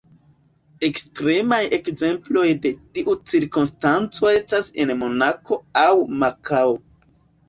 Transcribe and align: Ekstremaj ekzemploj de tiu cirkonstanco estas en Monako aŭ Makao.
Ekstremaj 0.87 1.57
ekzemploj 1.77 2.45
de 2.63 2.71
tiu 2.97 3.15
cirkonstanco 3.31 4.31
estas 4.39 4.71
en 4.85 4.95
Monako 5.03 5.59
aŭ 5.83 5.91
Makao. 6.25 6.73